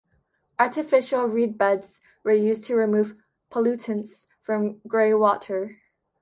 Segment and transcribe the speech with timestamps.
[0.59, 3.13] Artificial reed beds are used to remove
[3.51, 5.75] pollutants from grey water.